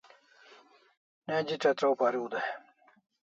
[1.27, 2.25] Neji chatraw pariu